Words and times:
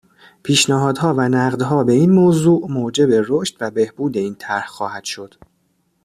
پیشنهادها 0.43 1.13
و 1.17 1.21
نقدها 1.29 1.83
به 1.83 1.93
این 1.93 2.11
موضوع، 2.11 2.71
موجب 2.71 3.07
رشد 3.11 3.55
و 3.61 3.71
بهبود 3.71 4.17
این 4.17 4.35
طرح 4.35 4.65
خواهد 4.67 5.03
شد 5.03 5.33